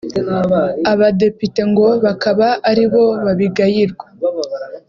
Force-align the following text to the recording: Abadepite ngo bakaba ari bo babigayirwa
Abadepite 0.91 1.61
ngo 1.71 1.87
bakaba 2.05 2.47
ari 2.69 2.85
bo 2.91 3.03
babigayirwa 3.25 4.05